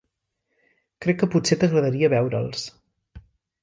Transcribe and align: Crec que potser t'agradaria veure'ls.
Crec 1.05 1.21
que 1.25 1.31
potser 1.37 1.59
t'agradaria 1.61 2.13
veure'ls. 2.19 2.69